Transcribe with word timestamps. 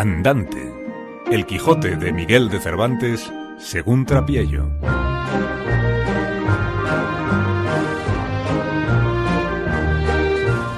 Andante. 0.00 0.72
El 1.28 1.44
Quijote 1.44 1.96
de 1.96 2.12
Miguel 2.12 2.50
de 2.50 2.60
Cervantes, 2.60 3.32
según 3.58 4.06
Trapiello. 4.06 4.70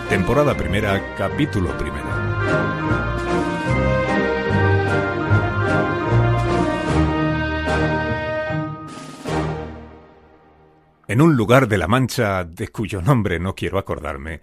Temporada 0.08 0.56
primera, 0.56 1.14
capítulo 1.18 1.76
primero. 1.76 2.08
En 11.08 11.20
un 11.20 11.36
lugar 11.36 11.68
de 11.68 11.76
la 11.76 11.88
Mancha, 11.88 12.44
de 12.44 12.68
cuyo 12.68 13.02
nombre 13.02 13.38
no 13.38 13.54
quiero 13.54 13.78
acordarme, 13.78 14.40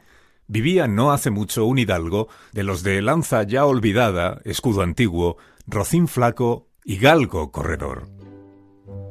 vivía 0.48 0.88
no 0.88 1.12
hace 1.12 1.30
mucho 1.30 1.66
un 1.66 1.78
hidalgo 1.78 2.28
de 2.52 2.64
los 2.64 2.84
de 2.84 3.02
lanza 3.02 3.44
ya 3.44 3.66
olvidada, 3.66 4.42
escudo 4.46 4.82
antiguo, 4.82 5.38
rocín 5.68 6.08
flaco 6.08 6.68
y 6.84 6.98
galgo 6.98 7.52
corredor. 7.52 8.10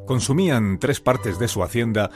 Consumían 0.07 0.79
tres 0.79 1.01
partes 1.01 1.39
de 1.39 1.49
su 1.49 1.63
hacienda, 1.63 2.11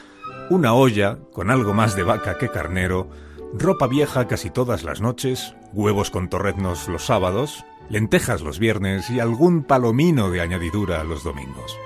una 0.49 0.73
olla 0.73 1.19
con 1.33 1.49
algo 1.49 1.73
más 1.73 1.95
de 1.95 2.03
vaca 2.03 2.37
que 2.37 2.49
carnero, 2.49 3.09
ropa 3.53 3.87
vieja 3.87 4.27
casi 4.27 4.49
todas 4.49 4.83
las 4.83 5.01
noches, 5.01 5.55
huevos 5.73 6.09
con 6.09 6.29
torreznos 6.29 6.87
los 6.87 7.05
sábados, 7.05 7.63
lentejas 7.89 8.41
los 8.41 8.59
viernes 8.59 9.09
y 9.09 9.19
algún 9.19 9.63
palomino 9.63 10.31
de 10.31 10.41
añadidura 10.41 11.03
los 11.03 11.23
domingos. 11.23 11.77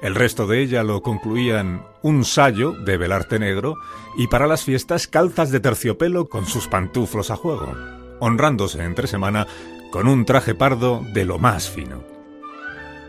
El 0.00 0.14
resto 0.14 0.46
de 0.46 0.62
ella 0.62 0.84
lo 0.84 1.02
concluían 1.02 1.84
un 2.02 2.24
sayo 2.24 2.72
de 2.72 2.96
velarte 2.96 3.38
negro 3.38 3.76
y 4.16 4.28
para 4.28 4.46
las 4.46 4.62
fiestas 4.62 5.08
calzas 5.08 5.50
de 5.50 5.58
terciopelo 5.58 6.28
con 6.28 6.46
sus 6.46 6.68
pantuflos 6.68 7.32
a 7.32 7.36
juego, 7.36 7.74
honrándose 8.20 8.84
entre 8.84 9.08
semana 9.08 9.48
con 9.90 10.06
un 10.06 10.24
traje 10.24 10.54
pardo 10.54 11.04
de 11.12 11.24
lo 11.24 11.38
más 11.38 11.68
fino. 11.68 12.04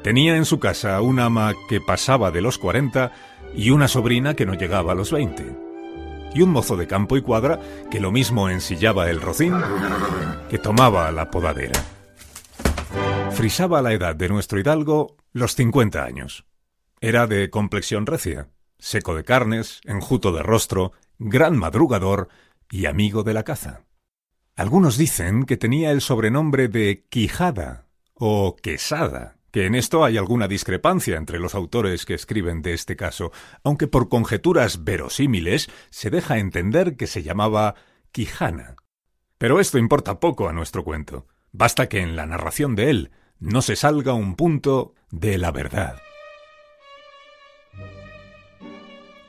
Tenía 0.01 0.35
en 0.35 0.45
su 0.45 0.59
casa 0.59 0.99
una 1.01 1.25
ama 1.25 1.53
que 1.67 1.79
pasaba 1.79 2.31
de 2.31 2.41
los 2.41 2.57
cuarenta 2.57 3.11
y 3.53 3.69
una 3.69 3.87
sobrina 3.87 4.33
que 4.33 4.45
no 4.47 4.55
llegaba 4.55 4.93
a 4.93 4.95
los 4.95 5.11
veinte, 5.11 5.55
y 6.33 6.41
un 6.41 6.49
mozo 6.49 6.75
de 6.75 6.87
campo 6.87 7.17
y 7.17 7.21
cuadra 7.21 7.59
que 7.91 7.99
lo 7.99 8.11
mismo 8.11 8.49
ensillaba 8.49 9.09
el 9.09 9.21
rocín 9.21 9.53
que 10.49 10.57
tomaba 10.57 11.11
la 11.11 11.29
podadera. 11.29 11.79
Frisaba 13.31 13.81
la 13.81 13.93
edad 13.93 14.15
de 14.15 14.29
nuestro 14.29 14.59
hidalgo 14.59 15.17
los 15.33 15.53
cincuenta 15.53 16.03
años. 16.03 16.45
Era 17.01 17.27
de 17.27 17.49
complexión 17.49 18.05
recia, 18.05 18.49
seco 18.77 19.15
de 19.15 19.23
carnes, 19.23 19.79
enjuto 19.85 20.33
de 20.33 20.43
rostro, 20.43 20.91
gran 21.17 21.57
madrugador 21.57 22.27
y 22.69 22.87
amigo 22.87 23.23
de 23.23 23.33
la 23.33 23.43
caza. 23.43 23.85
Algunos 24.55 24.97
dicen 24.97 25.45
que 25.45 25.55
tenía 25.55 25.91
el 25.91 26.01
sobrenombre 26.01 26.67
de 26.67 27.05
Quijada 27.09 27.87
o 28.13 28.57
Quesada, 28.61 29.37
que 29.51 29.65
en 29.65 29.75
esto 29.75 30.03
hay 30.03 30.17
alguna 30.17 30.49
discrepancia 30.49 31.15
entre 31.15 31.39
los 31.39 31.55
autores 31.55 32.05
que 32.05 32.15
escriben 32.15 32.61
de 32.61 32.73
este 32.73 32.97
caso, 32.97 33.31
aunque 33.63 33.87
por 33.87 34.09
conjeturas 34.09 34.83
verosímiles 34.83 35.69
se 35.89 36.09
deja 36.09 36.37
entender 36.37 36.97
que 36.97 37.07
se 37.07 37.23
llamaba 37.23 37.75
Quijana. 38.11 38.75
Pero 39.37 39.61
esto 39.61 39.77
importa 39.77 40.19
poco 40.19 40.49
a 40.49 40.53
nuestro 40.53 40.83
cuento. 40.83 41.27
Basta 41.53 41.87
que 41.87 42.01
en 42.01 42.17
la 42.17 42.25
narración 42.25 42.75
de 42.75 42.89
él 42.89 43.11
no 43.39 43.61
se 43.61 43.77
salga 43.77 44.13
un 44.13 44.35
punto 44.35 44.93
de 45.09 45.37
la 45.37 45.51
verdad. 45.51 45.95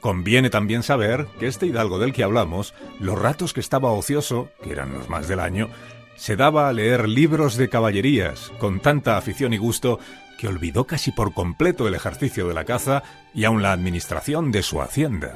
Conviene 0.00 0.48
también 0.48 0.82
saber 0.82 1.26
que 1.38 1.46
este 1.46 1.66
hidalgo 1.66 1.98
del 1.98 2.14
que 2.14 2.24
hablamos, 2.24 2.74
los 2.98 3.18
ratos 3.18 3.52
que 3.52 3.60
estaba 3.60 3.92
ocioso, 3.92 4.48
que 4.62 4.72
eran 4.72 4.94
los 4.94 5.10
más 5.10 5.28
del 5.28 5.40
año, 5.40 5.68
se 6.16 6.36
daba 6.36 6.68
a 6.68 6.72
leer 6.72 7.08
libros 7.08 7.56
de 7.56 7.68
caballerías 7.68 8.50
con 8.58 8.80
tanta 8.80 9.18
afición 9.18 9.52
y 9.52 9.58
gusto 9.58 9.98
que 10.38 10.48
olvidó 10.48 10.86
casi 10.86 11.12
por 11.12 11.34
completo 11.34 11.86
el 11.86 11.94
ejercicio 11.94 12.48
de 12.48 12.54
la 12.54 12.64
caza 12.64 13.02
y 13.34 13.44
aun 13.44 13.62
la 13.62 13.72
administración 13.72 14.50
de 14.52 14.62
su 14.62 14.80
hacienda. 14.80 15.34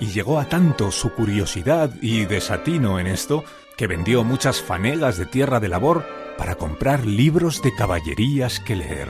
Y 0.00 0.06
llegó 0.08 0.38
a 0.38 0.50
tanto 0.50 0.90
su 0.90 1.12
curiosidad 1.14 1.90
y 2.02 2.26
desatino 2.26 2.98
en 2.98 3.06
esto 3.06 3.42
que 3.78 3.86
vendió 3.86 4.22
muchas 4.22 4.60
fanegas 4.60 5.16
de 5.16 5.24
tierra 5.24 5.60
de 5.60 5.68
labor 5.68 6.06
para 6.36 6.56
comprar 6.56 7.06
libros 7.06 7.62
de 7.62 7.74
caballerías 7.74 8.60
que 8.60 8.76
leer. 8.76 9.08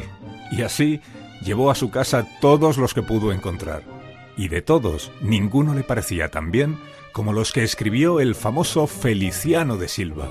Y 0.52 0.62
así 0.62 1.00
llevó 1.42 1.70
a 1.72 1.74
su 1.74 1.90
casa 1.90 2.26
todos 2.40 2.78
los 2.78 2.94
que 2.94 3.02
pudo 3.02 3.32
encontrar 3.32 3.93
y 4.36 4.48
de 4.48 4.62
todos 4.62 5.12
ninguno 5.20 5.74
le 5.74 5.82
parecía 5.82 6.30
tan 6.30 6.50
bien 6.50 6.78
como 7.12 7.32
los 7.32 7.52
que 7.52 7.62
escribió 7.62 8.20
el 8.20 8.34
famoso 8.34 8.86
Feliciano 8.86 9.76
de 9.76 9.88
Silva, 9.88 10.30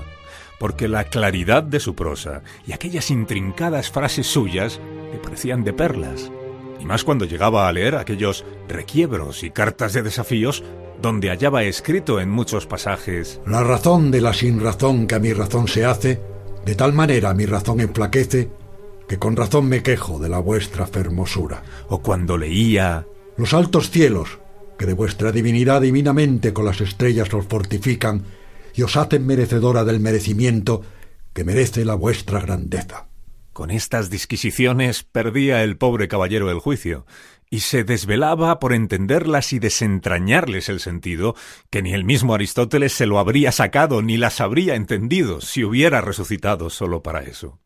porque 0.58 0.86
la 0.88 1.04
claridad 1.04 1.62
de 1.62 1.80
su 1.80 1.94
prosa 1.94 2.42
y 2.66 2.72
aquellas 2.72 3.10
intrincadas 3.10 3.90
frases 3.90 4.26
suyas 4.26 4.80
le 5.12 5.18
parecían 5.18 5.64
de 5.64 5.72
perlas, 5.72 6.30
y 6.80 6.84
más 6.84 7.04
cuando 7.04 7.24
llegaba 7.24 7.68
a 7.68 7.72
leer 7.72 7.96
aquellos 7.96 8.44
requiebros 8.68 9.42
y 9.42 9.50
cartas 9.50 9.94
de 9.94 10.02
desafíos 10.02 10.62
donde 11.00 11.30
hallaba 11.30 11.64
escrito 11.64 12.20
en 12.20 12.30
muchos 12.30 12.66
pasajes 12.66 13.40
La 13.46 13.62
razón 13.62 14.10
de 14.10 14.20
la 14.20 14.32
sin 14.32 14.60
razón 14.60 15.06
que 15.06 15.14
a 15.14 15.18
mi 15.18 15.32
razón 15.32 15.68
se 15.68 15.84
hace, 15.84 16.20
de 16.64 16.74
tal 16.74 16.92
manera 16.92 17.34
mi 17.34 17.46
razón 17.46 17.80
enflaquece, 17.80 18.50
que 19.08 19.18
con 19.18 19.36
razón 19.36 19.66
me 19.68 19.82
quejo 19.82 20.18
de 20.18 20.28
la 20.28 20.38
vuestra 20.38 20.86
fermosura. 20.86 21.62
O 21.88 22.00
cuando 22.00 22.38
leía 22.38 23.06
los 23.36 23.54
altos 23.54 23.90
cielos, 23.90 24.38
que 24.78 24.86
de 24.86 24.92
vuestra 24.92 25.32
divinidad 25.32 25.80
divinamente 25.80 26.52
con 26.52 26.64
las 26.64 26.80
estrellas 26.80 27.32
os 27.34 27.46
fortifican 27.46 28.24
y 28.74 28.82
os 28.82 28.96
hacen 28.96 29.26
merecedora 29.26 29.84
del 29.84 30.00
merecimiento 30.00 30.82
que 31.32 31.44
merece 31.44 31.84
la 31.84 31.94
vuestra 31.94 32.40
grandeza. 32.40 33.08
Con 33.52 33.70
estas 33.70 34.10
disquisiciones 34.10 35.04
perdía 35.04 35.62
el 35.62 35.76
pobre 35.76 36.08
caballero 36.08 36.50
el 36.50 36.58
juicio, 36.58 37.06
y 37.50 37.60
se 37.60 37.84
desvelaba 37.84 38.58
por 38.58 38.72
entenderlas 38.72 39.52
y 39.52 39.60
desentrañarles 39.60 40.68
el 40.68 40.80
sentido, 40.80 41.36
que 41.70 41.82
ni 41.82 41.92
el 41.92 42.04
mismo 42.04 42.34
Aristóteles 42.34 42.92
se 42.92 43.06
lo 43.06 43.20
habría 43.20 43.52
sacado 43.52 44.02
ni 44.02 44.16
las 44.16 44.40
habría 44.40 44.74
entendido 44.74 45.40
si 45.40 45.62
hubiera 45.62 46.00
resucitado 46.00 46.68
solo 46.68 47.04
para 47.04 47.22
eso. 47.22 47.60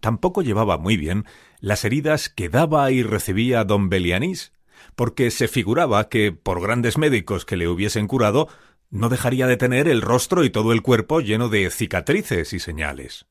Tampoco 0.00 0.40
llevaba 0.40 0.78
muy 0.78 0.96
bien 0.96 1.26
las 1.60 1.84
heridas 1.84 2.30
que 2.30 2.48
daba 2.48 2.90
y 2.92 3.02
recibía 3.02 3.64
don 3.64 3.90
Belianís, 3.90 4.52
porque 4.94 5.30
se 5.30 5.48
figuraba 5.48 6.08
que, 6.08 6.32
por 6.32 6.60
grandes 6.60 6.98
médicos 6.98 7.44
que 7.44 7.56
le 7.56 7.68
hubiesen 7.68 8.06
curado, 8.06 8.48
no 8.90 9.08
dejaría 9.08 9.46
de 9.46 9.56
tener 9.56 9.88
el 9.88 10.02
rostro 10.02 10.44
y 10.44 10.50
todo 10.50 10.72
el 10.72 10.82
cuerpo 10.82 11.20
lleno 11.20 11.48
de 11.48 11.70
cicatrices 11.70 12.52
y 12.52 12.58
señales. 12.58 13.26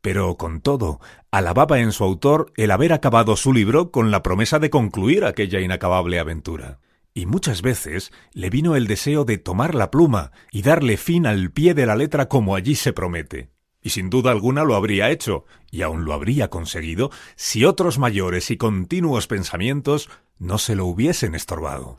Pero, 0.00 0.36
con 0.36 0.60
todo, 0.60 1.00
alababa 1.30 1.80
en 1.80 1.92
su 1.92 2.04
autor 2.04 2.52
el 2.56 2.70
haber 2.70 2.92
acabado 2.92 3.36
su 3.36 3.52
libro 3.52 3.90
con 3.90 4.10
la 4.10 4.22
promesa 4.22 4.58
de 4.58 4.70
concluir 4.70 5.24
aquella 5.24 5.60
inacabable 5.60 6.18
aventura. 6.18 6.78
Y 7.14 7.26
muchas 7.26 7.62
veces 7.62 8.12
le 8.32 8.48
vino 8.48 8.76
el 8.76 8.86
deseo 8.86 9.24
de 9.24 9.38
tomar 9.38 9.74
la 9.74 9.90
pluma 9.90 10.30
y 10.52 10.62
darle 10.62 10.96
fin 10.96 11.26
al 11.26 11.50
pie 11.50 11.74
de 11.74 11.86
la 11.86 11.96
letra 11.96 12.28
como 12.28 12.54
allí 12.54 12.76
se 12.76 12.92
promete. 12.92 13.50
Y 13.82 13.90
sin 13.90 14.10
duda 14.10 14.30
alguna 14.30 14.64
lo 14.64 14.74
habría 14.74 15.10
hecho, 15.10 15.44
y 15.70 15.82
aun 15.82 16.04
lo 16.04 16.12
habría 16.12 16.48
conseguido, 16.48 17.10
si 17.36 17.64
otros 17.64 17.98
mayores 17.98 18.50
y 18.50 18.56
continuos 18.56 19.26
pensamientos 19.26 20.10
no 20.38 20.58
se 20.58 20.74
lo 20.74 20.86
hubiesen 20.86 21.34
estorbado. 21.34 21.96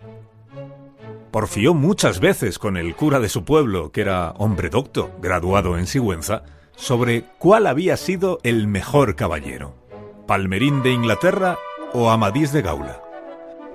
Porfió 1.32 1.74
muchas 1.74 2.20
veces 2.20 2.58
con 2.58 2.76
el 2.76 2.96
cura 2.96 3.20
de 3.20 3.30
su 3.30 3.46
pueblo, 3.46 3.92
que 3.92 4.02
era 4.02 4.32
hombre 4.32 4.70
docto, 4.70 5.12
graduado 5.22 5.78
en 5.78 5.86
Sigüenza, 5.86 6.44
sobre 6.76 7.24
cuál 7.38 7.68
había 7.68 7.98
sido 7.98 8.40
el 8.44 8.68
mejor 8.68 9.16
caballero, 9.16 9.76
Palmerín 10.26 10.82
de 10.82 10.92
Inglaterra 10.92 11.58
o 11.94 12.10
Amadís 12.10 12.52
de 12.52 12.62
Gaula. 12.62 13.02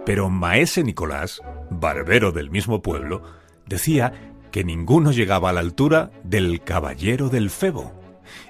Pero 0.05 0.31
Maese 0.31 0.83
Nicolás, 0.83 1.41
barbero 1.71 2.33
del 2.33 2.51
mismo 2.51 2.83
pueblo, 2.83 3.23
decía 3.67 4.34
que 4.55 4.63
ninguno 4.63 5.11
llegaba 5.11 5.51
a 5.51 5.53
la 5.53 5.59
altura 5.59 6.13
del 6.23 6.63
caballero 6.63 7.29
del 7.29 7.51
Febo, 7.51 7.93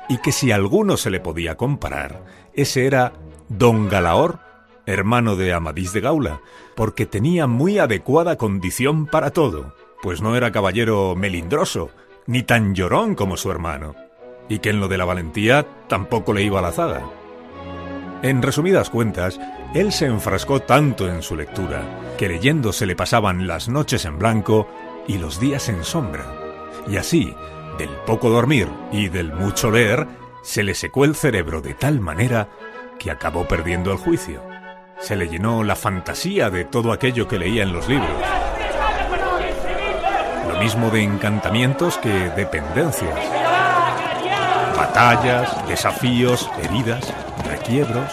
y 0.06 0.18
que 0.18 0.32
si 0.32 0.52
alguno 0.52 0.98
se 0.98 1.08
le 1.08 1.18
podía 1.18 1.56
comparar, 1.56 2.26
ese 2.52 2.84
era 2.84 3.14
don 3.48 3.88
Galaor 3.88 4.38
hermano 4.84 5.34
de 5.34 5.54
Amadís 5.54 5.94
de 5.94 6.02
Gaula, 6.02 6.42
porque 6.76 7.06
tenía 7.06 7.46
muy 7.46 7.78
adecuada 7.78 8.36
condición 8.36 9.06
para 9.06 9.30
todo, 9.30 9.74
pues 10.02 10.20
no 10.20 10.36
era 10.36 10.52
caballero 10.52 11.14
melindroso, 11.16 11.88
ni 12.26 12.42
tan 12.42 12.74
llorón 12.74 13.14
como 13.14 13.38
su 13.38 13.50
hermano, 13.50 13.94
y 14.50 14.58
que 14.58 14.68
en 14.68 14.80
lo 14.80 14.88
de 14.88 14.98
la 14.98 15.06
valentía 15.06 15.66
tampoco 15.88 16.34
le 16.34 16.42
iba 16.42 16.58
a 16.58 16.62
la 16.62 16.72
zaga. 16.72 17.02
En 18.20 18.42
resumidas 18.42 18.90
cuentas, 18.90 19.40
él 19.74 19.90
se 19.90 20.04
enfrascó 20.04 20.60
tanto 20.60 21.08
en 21.08 21.22
su 21.22 21.34
lectura, 21.34 21.82
que 22.18 22.28
leyendo 22.28 22.74
se 22.74 22.84
le 22.84 22.94
pasaban 22.94 23.46
las 23.46 23.70
noches 23.70 24.04
en 24.04 24.18
blanco 24.18 24.68
y 25.06 25.18
los 25.18 25.40
días 25.40 25.68
en 25.68 25.84
sombra, 25.84 26.24
y 26.86 26.96
así, 26.96 27.34
del 27.78 27.90
poco 28.06 28.30
dormir 28.30 28.68
y 28.92 29.08
del 29.08 29.32
mucho 29.32 29.70
leer, 29.70 30.06
se 30.42 30.62
le 30.62 30.74
secó 30.74 31.04
el 31.04 31.14
cerebro 31.14 31.60
de 31.60 31.74
tal 31.74 32.00
manera 32.00 32.48
que 32.98 33.10
acabó 33.10 33.46
perdiendo 33.46 33.90
el 33.92 33.98
juicio 33.98 34.54
se 35.04 35.16
le 35.16 35.28
llenó 35.28 35.62
la 35.62 35.76
fantasía 35.76 36.50
de 36.50 36.64
todo 36.64 36.92
aquello 36.92 37.28
que 37.28 37.38
leía 37.38 37.62
en 37.62 37.72
los 37.72 37.88
libros. 37.88 38.10
Lo 40.48 40.58
mismo 40.58 40.90
de 40.90 41.02
encantamientos 41.02 41.98
que 41.98 42.30
dependencias. 42.30 43.14
batallas, 44.76 45.68
desafíos, 45.68 46.50
heridas, 46.62 47.12
requiebros, 47.46 48.10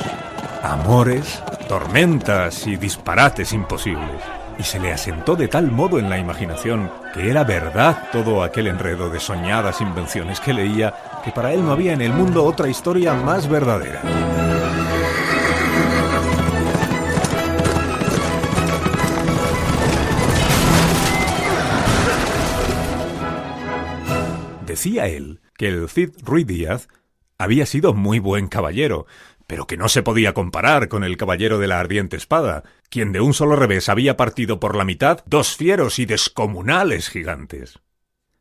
amores, 0.64 1.42
tormentas 1.68 2.68
y 2.68 2.76
disparates 2.76 3.52
imposibles. 3.54 4.22
Y 4.60 4.64
se 4.64 4.80
le 4.80 4.92
asentó 4.92 5.36
de 5.36 5.48
tal 5.48 5.72
modo 5.72 5.98
en 6.00 6.10
la 6.10 6.20
imaginación 6.20 6.92
que 7.14 7.30
era 7.30 7.44
verdad 7.44 8.10
todo 8.12 8.44
aquel 8.44 8.68
enredo 8.68 9.10
de 9.10 9.20
soñadas 9.20 9.82
invenciones 9.82 10.40
que 10.40 10.54
leía, 10.54 10.94
que 11.24 11.32
para 11.32 11.54
él 11.54 11.66
no 11.66 11.72
había 11.72 11.94
en 11.94 12.02
el 12.02 12.14
mundo 12.14 12.44
otra 12.44 12.68
historia 12.68 13.14
más 13.14 13.50
verdadera. 13.50 14.02
Decía 24.72 25.08
él 25.08 25.42
que 25.58 25.68
el 25.68 25.90
Cid 25.90 26.12
Ruiz 26.24 26.48
Díaz 26.48 26.88
había 27.38 27.66
sido 27.66 27.94
muy 27.94 28.20
buen 28.20 28.48
caballero, 28.48 29.06
pero 29.46 29.68
que 29.68 29.76
no 29.76 29.90
se 29.90 30.02
podía 30.02 30.34
comparar 30.34 30.88
con 30.88 31.04
el 31.04 31.18
caballero 31.18 31.60
de 31.60 31.68
la 31.68 31.80
ardiente 31.80 32.16
espada, 32.16 32.64
quien 32.92 33.14
de 33.14 33.22
un 33.22 33.34
solo 33.34 33.56
revés 33.56 33.90
había 33.90 34.18
partido 34.18 34.60
por 34.60 34.76
la 34.76 34.86
mitad 34.86 35.24
dos 35.26 35.56
fieros 35.56 35.98
y 35.98 36.06
descomunales 36.06 37.10
gigantes. 37.10 37.80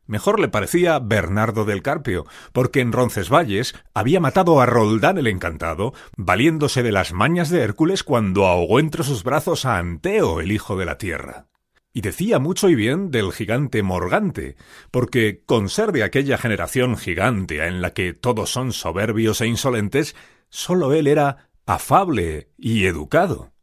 Mejor 0.07 0.41
le 0.41 0.49
parecía 0.49 0.99
Bernardo 0.99 1.63
del 1.63 1.81
Carpio, 1.81 2.25
porque 2.51 2.81
en 2.81 2.91
Roncesvalles 2.91 3.75
había 3.93 4.19
matado 4.19 4.59
a 4.59 4.65
Roldán 4.65 5.17
el 5.17 5.27
Encantado, 5.27 5.93
valiéndose 6.17 6.83
de 6.83 6.91
las 6.91 7.13
mañas 7.13 7.49
de 7.49 7.61
Hércules 7.61 8.03
cuando 8.03 8.45
ahogó 8.45 8.81
entre 8.81 9.03
sus 9.03 9.23
brazos 9.23 9.63
a 9.63 9.77
Anteo, 9.77 10.41
el 10.41 10.51
hijo 10.51 10.75
de 10.75 10.85
la 10.85 10.97
tierra. 10.97 11.47
Y 11.93 12.01
decía 12.01 12.39
mucho 12.39 12.67
y 12.67 12.75
bien 12.75 13.09
del 13.09 13.31
gigante 13.31 13.83
Morgante, 13.83 14.57
porque, 14.91 15.43
con 15.45 15.69
ser 15.69 15.93
de 15.93 16.03
aquella 16.03 16.37
generación 16.37 16.97
gigante 16.97 17.65
en 17.65 17.81
la 17.81 17.93
que 17.93 18.13
todos 18.13 18.49
son 18.49 18.73
soberbios 18.73 19.39
e 19.39 19.47
insolentes, 19.47 20.13
sólo 20.49 20.91
él 20.93 21.07
era 21.07 21.49
afable 21.65 22.49
y 22.57 22.85
educado. 22.85 23.53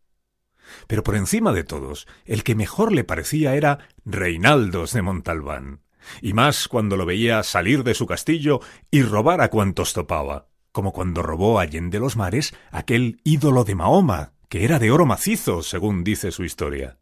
Pero 0.86 1.02
por 1.02 1.16
encima 1.16 1.52
de 1.52 1.64
todos, 1.64 2.06
el 2.24 2.44
que 2.44 2.54
mejor 2.54 2.92
le 2.92 3.04
parecía 3.04 3.54
era 3.54 3.78
Reinaldos 4.04 4.92
de 4.92 5.02
Montalbán, 5.02 5.80
y 6.22 6.32
más 6.32 6.68
cuando 6.68 6.96
lo 6.96 7.06
veía 7.06 7.42
salir 7.42 7.84
de 7.84 7.94
su 7.94 8.06
castillo 8.06 8.60
y 8.90 9.02
robar 9.02 9.40
a 9.40 9.48
cuantos 9.48 9.92
topaba, 9.92 10.46
como 10.72 10.92
cuando 10.92 11.22
robó 11.22 11.58
allende 11.58 11.98
los 11.98 12.16
mares 12.16 12.54
aquel 12.70 13.20
ídolo 13.24 13.64
de 13.64 13.74
Mahoma, 13.74 14.32
que 14.48 14.64
era 14.64 14.78
de 14.78 14.90
oro 14.90 15.06
macizo, 15.06 15.62
según 15.62 16.04
dice 16.04 16.30
su 16.30 16.44
historia. 16.44 16.98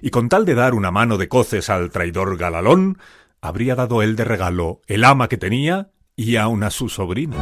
Y 0.00 0.10
con 0.10 0.28
tal 0.28 0.44
de 0.44 0.54
dar 0.54 0.74
una 0.74 0.90
mano 0.90 1.18
de 1.18 1.28
coces 1.28 1.70
al 1.70 1.90
traidor 1.90 2.36
Galalón, 2.36 2.98
habría 3.40 3.74
dado 3.74 4.02
él 4.02 4.16
de 4.16 4.24
regalo 4.24 4.80
el 4.86 5.04
ama 5.04 5.28
que 5.28 5.36
tenía 5.36 5.90
y 6.16 6.36
aun 6.36 6.62
a 6.64 6.70
su 6.70 6.88
sobrino. 6.88 7.36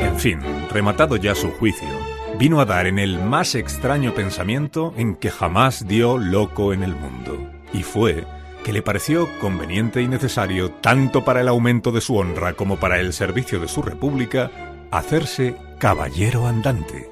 En 0.00 0.18
fin, 0.18 0.38
rematado 0.70 1.16
ya 1.16 1.34
su 1.34 1.50
juicio, 1.50 1.88
vino 2.38 2.60
a 2.60 2.64
dar 2.64 2.86
en 2.86 2.98
el 2.98 3.22
más 3.22 3.54
extraño 3.54 4.14
pensamiento 4.14 4.92
en 4.96 5.14
que 5.14 5.30
jamás 5.30 5.86
dio 5.86 6.18
loco 6.18 6.72
en 6.72 6.82
el 6.82 6.94
mundo, 6.94 7.38
y 7.72 7.82
fue 7.82 8.24
que 8.64 8.72
le 8.72 8.82
pareció 8.82 9.28
conveniente 9.40 10.02
y 10.02 10.08
necesario, 10.08 10.70
tanto 10.70 11.24
para 11.24 11.42
el 11.42 11.48
aumento 11.48 11.92
de 11.92 12.00
su 12.00 12.16
honra 12.16 12.54
como 12.54 12.76
para 12.78 12.98
el 12.98 13.12
servicio 13.12 13.60
de 13.60 13.68
su 13.68 13.82
república, 13.82 14.50
hacerse 14.90 15.54
caballero 15.78 16.46
andante 16.46 17.10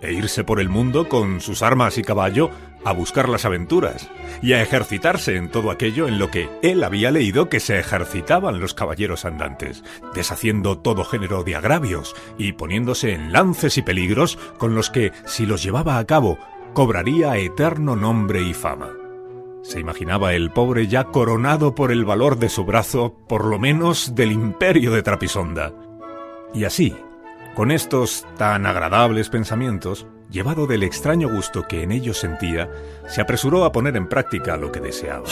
e 0.00 0.12
irse 0.12 0.44
por 0.44 0.60
el 0.60 0.68
mundo 0.68 1.08
con 1.08 1.40
sus 1.40 1.62
armas 1.62 1.98
y 1.98 2.02
caballo 2.02 2.50
a 2.84 2.92
buscar 2.92 3.28
las 3.28 3.44
aventuras 3.44 4.10
y 4.42 4.52
a 4.52 4.62
ejercitarse 4.62 5.36
en 5.36 5.50
todo 5.50 5.70
aquello 5.70 6.06
en 6.06 6.18
lo 6.18 6.30
que 6.30 6.48
él 6.62 6.84
había 6.84 7.10
leído 7.10 7.48
que 7.48 7.60
se 7.60 7.78
ejercitaban 7.78 8.60
los 8.60 8.74
caballeros 8.74 9.24
andantes, 9.24 9.82
deshaciendo 10.14 10.78
todo 10.78 11.04
género 11.04 11.44
de 11.44 11.56
agravios 11.56 12.14
y 12.38 12.52
poniéndose 12.52 13.12
en 13.12 13.32
lances 13.32 13.78
y 13.78 13.82
peligros 13.82 14.38
con 14.58 14.74
los 14.74 14.90
que, 14.90 15.12
si 15.26 15.46
los 15.46 15.62
llevaba 15.62 15.98
a 15.98 16.04
cabo, 16.06 16.38
cobraría 16.74 17.36
eterno 17.36 17.96
nombre 17.96 18.42
y 18.42 18.54
fama. 18.54 18.90
Se 19.62 19.80
imaginaba 19.80 20.34
el 20.34 20.50
pobre 20.50 20.88
ya 20.88 21.04
coronado 21.04 21.74
por 21.74 21.90
el 21.90 22.04
valor 22.04 22.38
de 22.38 22.50
su 22.50 22.66
brazo, 22.66 23.16
por 23.26 23.46
lo 23.46 23.58
menos 23.58 24.14
del 24.14 24.30
imperio 24.30 24.90
de 24.90 25.02
Trapisonda. 25.02 25.72
Y 26.52 26.64
así, 26.64 26.94
con 27.54 27.70
estos 27.70 28.26
tan 28.36 28.66
agradables 28.66 29.30
pensamientos, 29.30 30.06
llevado 30.34 30.66
del 30.66 30.82
extraño 30.82 31.30
gusto 31.30 31.68
que 31.68 31.84
en 31.84 31.92
ellos 31.92 32.18
sentía, 32.18 32.68
se 33.08 33.20
apresuró 33.20 33.64
a 33.64 33.70
poner 33.70 33.96
en 33.96 34.08
práctica 34.08 34.56
lo 34.56 34.72
que 34.72 34.80
deseaba. 34.80 35.28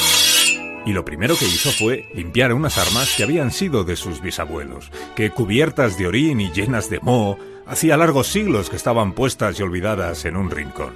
Y 0.86 0.92
lo 0.92 1.04
primero 1.04 1.36
que 1.36 1.44
hizo 1.44 1.70
fue 1.70 2.08
limpiar 2.14 2.54
unas 2.54 2.78
armas 2.78 3.14
que 3.16 3.24
habían 3.24 3.50
sido 3.50 3.82
de 3.82 3.96
sus 3.96 4.22
bisabuelos, 4.22 4.92
que 5.16 5.30
cubiertas 5.30 5.98
de 5.98 6.06
orín 6.06 6.40
y 6.40 6.52
llenas 6.52 6.88
de 6.88 7.00
moho, 7.00 7.36
hacía 7.66 7.96
largos 7.96 8.28
siglos 8.28 8.70
que 8.70 8.76
estaban 8.76 9.12
puestas 9.12 9.58
y 9.58 9.62
olvidadas 9.64 10.24
en 10.24 10.36
un 10.36 10.50
rincón. 10.50 10.94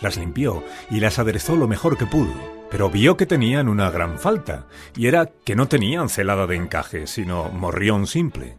Las 0.00 0.16
limpió 0.16 0.64
y 0.90 1.00
las 1.00 1.18
aderezó 1.18 1.54
lo 1.54 1.68
mejor 1.68 1.98
que 1.98 2.06
pudo, 2.06 2.32
pero 2.70 2.88
vio 2.88 3.18
que 3.18 3.26
tenían 3.26 3.68
una 3.68 3.90
gran 3.90 4.18
falta, 4.18 4.66
y 4.96 5.06
era 5.06 5.30
que 5.44 5.54
no 5.54 5.68
tenían 5.68 6.08
celada 6.08 6.46
de 6.46 6.56
encaje, 6.56 7.06
sino 7.06 7.50
morrión 7.50 8.06
simple. 8.06 8.56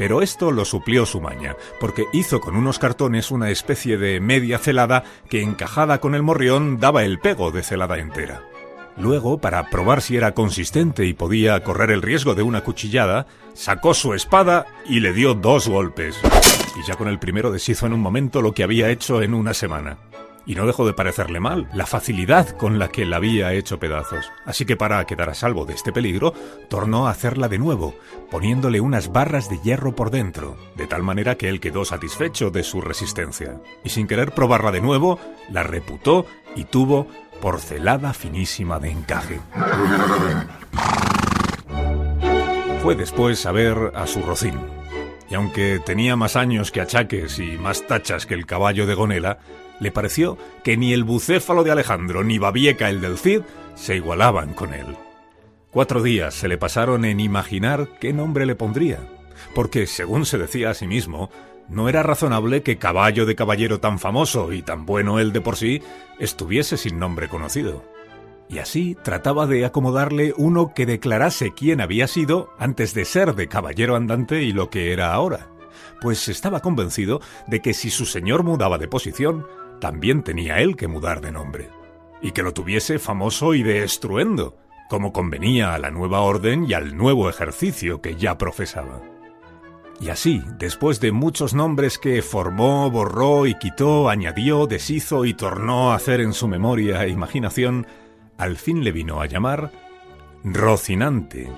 Pero 0.00 0.22
esto 0.22 0.50
lo 0.50 0.64
suplió 0.64 1.04
su 1.04 1.20
maña, 1.20 1.56
porque 1.78 2.06
hizo 2.14 2.40
con 2.40 2.56
unos 2.56 2.78
cartones 2.78 3.30
una 3.30 3.50
especie 3.50 3.98
de 3.98 4.18
media 4.18 4.56
celada 4.56 5.04
que 5.28 5.42
encajada 5.42 6.00
con 6.00 6.14
el 6.14 6.22
morrión 6.22 6.80
daba 6.80 7.04
el 7.04 7.18
pego 7.18 7.50
de 7.50 7.62
celada 7.62 7.98
entera. 7.98 8.40
Luego, 8.96 9.42
para 9.42 9.68
probar 9.68 10.00
si 10.00 10.16
era 10.16 10.32
consistente 10.32 11.04
y 11.04 11.12
podía 11.12 11.62
correr 11.62 11.90
el 11.90 12.00
riesgo 12.00 12.34
de 12.34 12.42
una 12.42 12.62
cuchillada, 12.62 13.26
sacó 13.52 13.92
su 13.92 14.14
espada 14.14 14.64
y 14.86 15.00
le 15.00 15.12
dio 15.12 15.34
dos 15.34 15.68
golpes. 15.68 16.18
Y 16.82 16.88
ya 16.88 16.96
con 16.96 17.06
el 17.06 17.18
primero 17.18 17.52
deshizo 17.52 17.84
en 17.84 17.92
un 17.92 18.00
momento 18.00 18.40
lo 18.40 18.54
que 18.54 18.62
había 18.62 18.88
hecho 18.88 19.20
en 19.20 19.34
una 19.34 19.52
semana 19.52 19.98
y 20.46 20.54
no 20.54 20.66
dejó 20.66 20.86
de 20.86 20.92
parecerle 20.92 21.40
mal 21.40 21.68
la 21.74 21.86
facilidad 21.86 22.56
con 22.56 22.78
la 22.78 22.88
que 22.88 23.06
la 23.06 23.16
había 23.16 23.52
hecho 23.52 23.78
pedazos. 23.78 24.30
Así 24.44 24.64
que 24.64 24.76
para 24.76 25.04
quedar 25.04 25.30
a 25.30 25.34
salvo 25.34 25.64
de 25.64 25.74
este 25.74 25.92
peligro, 25.92 26.32
tornó 26.68 27.06
a 27.06 27.10
hacerla 27.10 27.48
de 27.48 27.58
nuevo, 27.58 27.94
poniéndole 28.30 28.80
unas 28.80 29.12
barras 29.12 29.48
de 29.48 29.58
hierro 29.58 29.94
por 29.94 30.10
dentro, 30.10 30.56
de 30.76 30.86
tal 30.86 31.02
manera 31.02 31.36
que 31.36 31.48
él 31.48 31.60
quedó 31.60 31.84
satisfecho 31.84 32.50
de 32.50 32.62
su 32.62 32.80
resistencia, 32.80 33.60
y 33.84 33.90
sin 33.90 34.06
querer 34.06 34.32
probarla 34.32 34.70
de 34.70 34.80
nuevo, 34.80 35.18
la 35.50 35.62
reputó 35.62 36.26
y 36.56 36.64
tuvo 36.64 37.06
porcelada 37.40 38.12
finísima 38.12 38.78
de 38.78 38.90
encaje. 38.90 39.40
Fue 42.82 42.94
después 42.94 43.44
a 43.44 43.52
ver 43.52 43.92
a 43.94 44.06
su 44.06 44.22
rocín, 44.22 44.58
y 45.30 45.34
aunque 45.34 45.80
tenía 45.84 46.16
más 46.16 46.36
años 46.36 46.70
que 46.70 46.80
achaques 46.80 47.38
y 47.38 47.56
más 47.56 47.86
tachas 47.86 48.26
que 48.26 48.34
el 48.34 48.46
caballo 48.46 48.86
de 48.86 48.94
Gonela, 48.94 49.38
le 49.78 49.92
pareció 49.92 50.36
que 50.64 50.76
ni 50.76 50.92
el 50.92 51.04
bucéfalo 51.04 51.64
de 51.64 51.70
Alejandro 51.70 52.24
ni 52.24 52.38
Babieca 52.38 52.90
el 52.90 53.00
del 53.00 53.16
Cid 53.16 53.42
se 53.74 53.96
igualaban 53.96 54.52
con 54.52 54.74
él. 54.74 54.96
Cuatro 55.70 56.02
días 56.02 56.34
se 56.34 56.48
le 56.48 56.58
pasaron 56.58 57.04
en 57.04 57.20
imaginar 57.20 57.88
qué 58.00 58.12
nombre 58.12 58.44
le 58.44 58.56
pondría, 58.56 58.98
porque, 59.54 59.86
según 59.86 60.26
se 60.26 60.36
decía 60.36 60.70
a 60.70 60.74
sí 60.74 60.88
mismo, 60.88 61.30
no 61.68 61.88
era 61.88 62.02
razonable 62.02 62.62
que 62.62 62.78
caballo 62.78 63.24
de 63.24 63.36
caballero 63.36 63.78
tan 63.78 64.00
famoso 64.00 64.52
y 64.52 64.62
tan 64.62 64.84
bueno 64.84 65.20
él 65.20 65.32
de 65.32 65.40
por 65.40 65.56
sí 65.56 65.80
estuviese 66.18 66.76
sin 66.76 66.98
nombre 66.98 67.28
conocido. 67.28 67.84
Y 68.50 68.58
así 68.58 68.96
trataba 69.00 69.46
de 69.46 69.64
acomodarle 69.64 70.34
uno 70.36 70.74
que 70.74 70.84
declarase 70.84 71.54
quién 71.54 71.80
había 71.80 72.08
sido 72.08 72.50
antes 72.58 72.94
de 72.94 73.04
ser 73.04 73.36
de 73.36 73.46
caballero 73.46 73.94
andante 73.94 74.42
y 74.42 74.52
lo 74.52 74.70
que 74.70 74.92
era 74.92 75.12
ahora, 75.12 75.50
pues 76.00 76.28
estaba 76.28 76.58
convencido 76.58 77.20
de 77.46 77.62
que 77.62 77.74
si 77.74 77.90
su 77.90 78.06
señor 78.06 78.42
mudaba 78.42 78.76
de 78.76 78.88
posición, 78.88 79.46
también 79.80 80.24
tenía 80.24 80.58
él 80.58 80.74
que 80.74 80.88
mudar 80.88 81.20
de 81.20 81.30
nombre, 81.30 81.70
y 82.20 82.32
que 82.32 82.42
lo 82.42 82.52
tuviese 82.52 82.98
famoso 82.98 83.54
y 83.54 83.62
de 83.62 83.84
estruendo, 83.84 84.56
como 84.88 85.12
convenía 85.12 85.72
a 85.72 85.78
la 85.78 85.92
nueva 85.92 86.20
orden 86.20 86.66
y 86.68 86.72
al 86.72 86.96
nuevo 86.96 87.30
ejercicio 87.30 88.02
que 88.02 88.16
ya 88.16 88.36
profesaba. 88.36 89.00
Y 90.00 90.08
así, 90.08 90.42
después 90.58 90.98
de 90.98 91.12
muchos 91.12 91.54
nombres 91.54 91.98
que 91.98 92.20
formó, 92.22 92.90
borró 92.90 93.46
y 93.46 93.54
quitó, 93.54 94.08
añadió, 94.08 94.66
deshizo 94.66 95.24
y 95.24 95.34
tornó 95.34 95.92
a 95.92 95.94
hacer 95.94 96.20
en 96.20 96.32
su 96.32 96.48
memoria 96.48 97.04
e 97.04 97.10
imaginación, 97.10 97.86
al 98.40 98.56
fin 98.56 98.82
le 98.82 98.90
vino 98.90 99.20
a 99.20 99.26
llamar 99.26 99.70
Rocinante. 100.42 101.50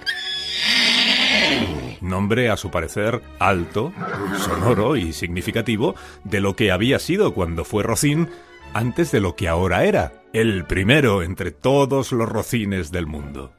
Nombre, 2.01 2.51
a 2.51 2.57
su 2.57 2.73
parecer, 2.73 3.23
alto, 3.39 3.93
sonoro 4.39 4.97
y 4.97 5.12
significativo 5.12 5.95
de 6.25 6.41
lo 6.41 6.57
que 6.57 6.73
había 6.73 6.99
sido 6.99 7.35
cuando 7.35 7.65
fue 7.65 7.85
Rocín 7.85 8.29
antes 8.75 9.12
de 9.12 9.21
lo 9.21 9.37
que 9.37 9.47
ahora 9.47 9.85
era, 9.85 10.25
el 10.33 10.65
primero 10.65 11.23
entre 11.23 11.53
todos 11.53 12.11
los 12.11 12.29
rocines 12.29 12.91
del 12.91 13.07
mundo. 13.07 13.53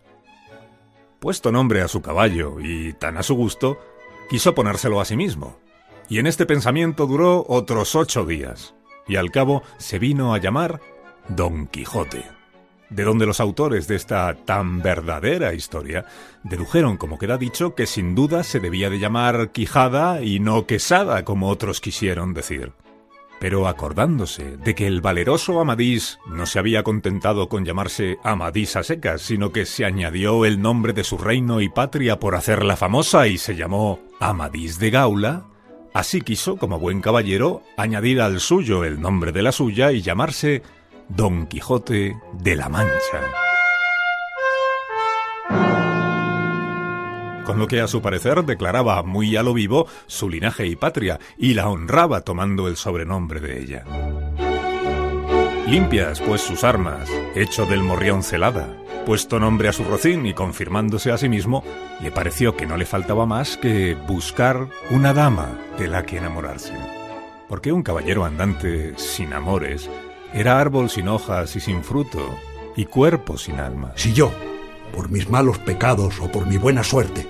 Puesto 1.22 1.50
nombre 1.54 1.82
a 1.82 1.88
su 1.88 2.02
caballo 2.02 2.60
y 2.60 2.92
tan 2.92 3.16
a 3.18 3.24
su 3.24 3.36
gusto, 3.36 3.80
quiso 4.30 4.54
ponérselo 4.54 5.00
a 5.00 5.06
sí 5.06 5.16
mismo. 5.16 5.58
Y 6.10 6.20
en 6.20 6.28
este 6.28 6.46
pensamiento 6.46 7.08
duró 7.08 7.46
otros 7.48 7.96
ocho 7.96 8.26
días, 8.26 8.76
y 9.08 9.16
al 9.16 9.32
cabo 9.32 9.64
se 9.78 9.98
vino 9.98 10.34
a 10.34 10.40
llamar 10.40 10.82
Don 11.30 11.68
Quijote. 11.68 12.43
De 12.90 13.04
donde 13.04 13.26
los 13.26 13.40
autores 13.40 13.88
de 13.88 13.96
esta 13.96 14.36
tan 14.46 14.82
verdadera 14.82 15.54
historia 15.54 16.06
dedujeron, 16.44 16.98
como 16.98 17.18
queda 17.18 17.38
dicho, 17.38 17.76
que 17.76 17.88
sin 17.88 18.16
duda 18.16 18.44
se 18.44 18.60
debía 18.60 18.90
de 18.90 19.00
llamar 19.00 19.52
Quijada 19.52 20.22
y 20.22 20.40
no 20.40 20.66
Quesada, 20.66 21.24
como 21.24 21.50
otros 21.50 21.82
quisieron 21.82 22.34
decir. 22.34 22.74
Pero 23.40 23.68
acordándose 23.68 24.58
de 24.58 24.74
que 24.74 24.88
el 24.88 25.02
valeroso 25.02 25.60
Amadís 25.60 26.20
no 26.28 26.46
se 26.46 26.60
había 26.60 26.84
contentado 26.84 27.50
con 27.50 27.66
llamarse 27.66 28.18
Amadís 28.24 28.76
a 28.76 28.84
secas, 28.84 29.22
sino 29.22 29.52
que 29.52 29.66
se 29.66 29.84
añadió 29.84 30.46
el 30.46 30.62
nombre 30.62 30.94
de 30.94 31.04
su 31.04 31.18
reino 31.18 31.60
y 31.60 31.68
patria 31.68 32.20
por 32.20 32.36
hacerla 32.36 32.78
famosa 32.78 33.28
y 33.28 33.38
se 33.38 33.56
llamó 33.56 34.00
Amadís 34.20 34.80
de 34.80 34.92
Gaula, 34.92 35.46
así 35.94 36.22
quiso, 36.22 36.56
como 36.56 36.80
buen 36.80 37.02
caballero, 37.02 37.64
añadir 37.76 38.22
al 38.22 38.40
suyo 38.40 38.86
el 38.86 39.02
nombre 39.02 39.32
de 39.32 39.42
la 39.42 39.52
suya 39.52 39.92
y 39.92 40.02
llamarse 40.02 40.64
Don 41.10 41.48
Quijote 41.48 42.18
de 42.34 42.56
la 42.56 42.70
Mancha. 42.70 43.22
Con 47.46 47.60
lo 47.60 47.68
que 47.68 47.82
a 47.82 47.88
su 47.88 48.02
parecer 48.02 48.44
declaraba 48.46 49.04
muy 49.04 49.36
a 49.36 49.44
lo 49.44 49.54
vivo 49.54 49.88
su 50.08 50.30
linaje 50.30 50.66
y 50.66 50.76
patria, 50.76 51.20
y 51.38 51.54
la 51.54 51.68
honraba 51.70 52.22
tomando 52.22 52.68
el 52.68 52.78
sobrenombre 52.78 53.42
de 53.42 53.62
ella. 53.62 53.84
Limpias, 55.68 56.22
pues, 56.22 56.42
sus 56.42 56.64
armas, 56.64 57.10
hecho 57.36 57.66
del 57.66 57.84
morrión 57.84 58.24
celada, 58.24 58.78
puesto 59.06 59.40
nombre 59.40 59.68
a 59.68 59.74
su 59.74 59.84
rocín 59.84 60.26
y 60.26 60.34
confirmándose 60.34 61.12
a 61.12 61.18
sí 61.18 61.28
mismo, 61.28 61.64
le 62.02 62.12
pareció 62.12 62.56
que 62.56 62.66
no 62.66 62.78
le 62.78 62.86
faltaba 62.86 63.26
más 63.26 63.58
que 63.58 63.96
buscar 64.08 64.68
una 64.90 65.14
dama 65.14 65.58
de 65.78 65.88
la 65.88 66.06
que 66.06 66.18
enamorarse. 66.18 66.74
Porque 67.50 67.72
un 67.72 67.84
caballero 67.84 68.24
andante 68.24 68.98
sin 68.98 69.34
amores 69.34 69.90
era 70.34 70.60
árbol 70.60 70.90
sin 70.90 71.08
hojas 71.08 71.56
y 71.56 71.60
sin 71.60 71.84
fruto, 71.84 72.20
y 72.76 72.86
cuerpo 72.86 73.38
sin 73.38 73.60
alma. 73.60 73.94
Si 73.96 74.14
yo, 74.14 74.32
por 74.94 75.10
mis 75.10 75.30
malos 75.30 75.60
pecados 75.60 76.20
o 76.20 76.32
por 76.32 76.48
mi 76.48 76.58
buena 76.58 76.84
suerte, 76.84 77.28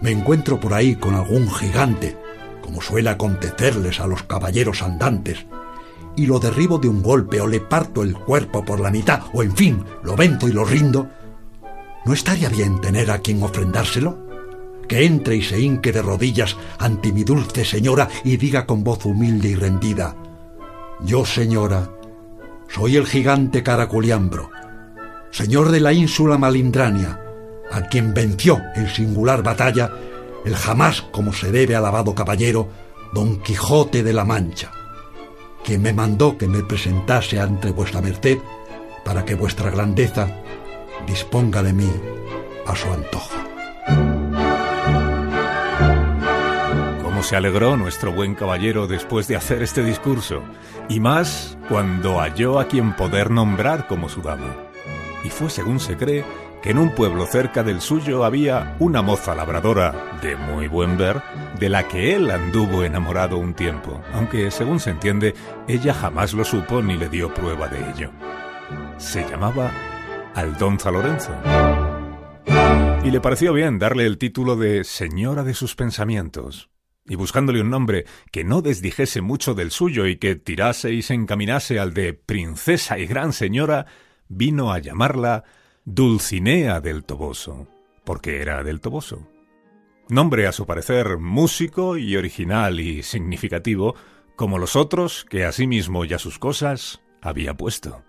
me 0.00 0.10
encuentro 0.10 0.60
por 0.60 0.74
ahí 0.74 0.94
con 0.94 1.14
algún 1.14 1.50
gigante, 1.50 2.16
como 2.62 2.80
suele 2.80 3.10
acontecerles 3.10 4.00
a 4.00 4.06
los 4.06 4.22
caballeros 4.22 4.82
andantes, 4.82 5.46
y 6.16 6.26
lo 6.26 6.38
derribo 6.38 6.78
de 6.78 6.88
un 6.88 7.02
golpe 7.02 7.40
o 7.40 7.46
le 7.46 7.60
parto 7.60 8.02
el 8.02 8.14
cuerpo 8.14 8.64
por 8.64 8.80
la 8.80 8.90
mitad, 8.90 9.22
o 9.32 9.42
en 9.42 9.54
fin, 9.54 9.84
lo 10.02 10.16
venzo 10.16 10.48
y 10.48 10.52
lo 10.52 10.64
rindo, 10.64 11.08
¿no 12.04 12.12
estaría 12.12 12.48
bien 12.48 12.80
tener 12.80 13.10
a 13.10 13.18
quien 13.18 13.42
ofrendárselo? 13.42 14.24
Que 14.88 15.04
entre 15.04 15.36
y 15.36 15.42
se 15.42 15.60
hinque 15.60 15.90
de 15.90 16.00
rodillas 16.00 16.56
ante 16.78 17.12
mi 17.12 17.24
dulce 17.24 17.64
señora 17.64 18.08
y 18.22 18.36
diga 18.36 18.66
con 18.66 18.84
voz 18.84 19.04
humilde 19.04 19.48
y 19.48 19.54
rendida, 19.56 20.14
Yo, 21.00 21.26
señora, 21.26 21.90
soy 22.68 22.96
el 22.96 23.06
gigante 23.06 23.62
Caraculiambro, 23.62 24.50
señor 25.30 25.70
de 25.70 25.80
la 25.80 25.92
ínsula 25.92 26.38
Malindrania, 26.38 27.20
a 27.70 27.82
quien 27.82 28.14
venció 28.14 28.60
en 28.74 28.88
singular 28.88 29.42
batalla 29.42 29.90
el 30.44 30.54
jamás 30.54 31.02
como 31.02 31.32
se 31.32 31.50
debe 31.50 31.74
alabado 31.74 32.14
caballero 32.14 32.68
Don 33.12 33.42
Quijote 33.42 34.02
de 34.02 34.12
la 34.12 34.24
Mancha, 34.24 34.70
quien 35.64 35.82
me 35.82 35.92
mandó 35.92 36.38
que 36.38 36.46
me 36.46 36.62
presentase 36.62 37.40
ante 37.40 37.70
vuestra 37.70 38.00
merced 38.00 38.38
para 39.04 39.24
que 39.24 39.34
vuestra 39.34 39.70
grandeza 39.70 40.28
disponga 41.06 41.62
de 41.62 41.72
mí 41.72 41.90
a 42.66 42.74
su 42.74 42.92
antojo. 42.92 43.45
Se 47.26 47.34
alegró 47.34 47.76
nuestro 47.76 48.12
buen 48.12 48.36
caballero 48.36 48.86
después 48.86 49.26
de 49.26 49.34
hacer 49.34 49.60
este 49.60 49.82
discurso, 49.82 50.44
y 50.88 51.00
más 51.00 51.58
cuando 51.68 52.20
halló 52.20 52.60
a 52.60 52.68
quien 52.68 52.94
poder 52.94 53.32
nombrar 53.32 53.88
como 53.88 54.08
su 54.08 54.22
dama. 54.22 54.54
Y 55.24 55.30
fue 55.30 55.50
según 55.50 55.80
se 55.80 55.96
cree 55.96 56.24
que 56.62 56.70
en 56.70 56.78
un 56.78 56.94
pueblo 56.94 57.26
cerca 57.26 57.64
del 57.64 57.80
suyo 57.80 58.24
había 58.24 58.76
una 58.78 59.02
moza 59.02 59.34
labradora 59.34 60.16
de 60.22 60.36
muy 60.36 60.68
buen 60.68 60.96
ver, 60.96 61.20
de 61.58 61.68
la 61.68 61.88
que 61.88 62.14
él 62.14 62.30
anduvo 62.30 62.84
enamorado 62.84 63.38
un 63.38 63.54
tiempo, 63.54 64.00
aunque 64.12 64.52
según 64.52 64.78
se 64.78 64.90
entiende, 64.90 65.34
ella 65.66 65.94
jamás 65.94 66.32
lo 66.32 66.44
supo 66.44 66.80
ni 66.80 66.96
le 66.96 67.08
dio 67.08 67.34
prueba 67.34 67.66
de 67.66 67.90
ello. 67.90 68.10
Se 68.98 69.28
llamaba 69.28 69.72
Aldonza 70.36 70.92
Lorenzo. 70.92 71.32
Y 73.02 73.10
le 73.10 73.20
pareció 73.20 73.52
bien 73.52 73.80
darle 73.80 74.06
el 74.06 74.16
título 74.16 74.54
de 74.54 74.84
Señora 74.84 75.42
de 75.42 75.54
sus 75.54 75.74
pensamientos, 75.74 76.70
y 77.08 77.14
buscándole 77.14 77.60
un 77.60 77.70
nombre 77.70 78.04
que 78.30 78.44
no 78.44 78.62
desdijese 78.62 79.20
mucho 79.20 79.54
del 79.54 79.70
suyo 79.70 80.06
y 80.06 80.16
que 80.16 80.36
tirase 80.36 80.92
y 80.92 81.02
se 81.02 81.14
encaminase 81.14 81.78
al 81.78 81.94
de 81.94 82.14
princesa 82.14 82.98
y 82.98 83.06
gran 83.06 83.32
señora, 83.32 83.86
vino 84.28 84.72
a 84.72 84.78
llamarla 84.78 85.44
Dulcinea 85.84 86.80
del 86.80 87.04
Toboso, 87.04 87.68
porque 88.04 88.40
era 88.42 88.64
del 88.64 88.80
Toboso. 88.80 89.28
Nombre 90.08 90.46
a 90.46 90.52
su 90.52 90.66
parecer 90.66 91.18
músico 91.18 91.96
y 91.96 92.16
original 92.16 92.80
y 92.80 93.02
significativo, 93.02 93.96
como 94.36 94.58
los 94.58 94.76
otros 94.76 95.24
que 95.28 95.44
a 95.44 95.52
sí 95.52 95.66
mismo 95.66 96.04
y 96.04 96.12
a 96.12 96.18
sus 96.18 96.38
cosas 96.38 97.00
había 97.20 97.54
puesto. 97.54 98.02